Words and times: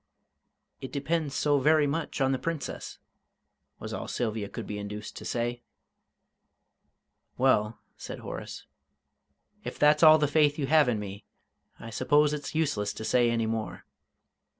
"It 0.79 0.91
depends 0.91 1.35
so 1.35 1.59
very 1.59 1.85
much 1.85 2.21
on 2.21 2.31
the 2.31 2.39
Princess," 2.39 2.97
was 3.77 3.93
all 3.93 4.07
Sylvia 4.07 4.49
could 4.49 4.65
be 4.65 4.79
induced 4.79 5.15
to 5.17 5.25
say. 5.25 5.61
"Well," 7.37 7.77
said 7.97 8.17
Horace, 8.17 8.65
"if 9.63 9.77
that's 9.77 10.01
all 10.01 10.17
the 10.17 10.27
faith 10.27 10.57
you 10.57 10.65
have 10.65 10.89
in 10.89 10.99
me, 10.99 11.25
I 11.79 11.91
suppose 11.91 12.33
it's 12.33 12.55
useless 12.55 12.93
to 12.93 13.05
say 13.05 13.29
any 13.29 13.45
more. 13.45 13.85